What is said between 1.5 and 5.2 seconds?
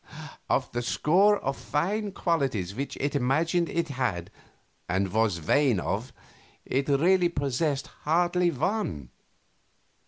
fine qualities which it imagined it had and